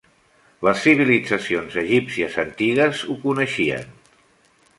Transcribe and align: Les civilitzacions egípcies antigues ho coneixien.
Les 0.67 0.79
civilitzacions 0.85 1.77
egípcies 1.83 2.39
antigues 2.45 3.05
ho 3.11 3.19
coneixien. 3.27 3.87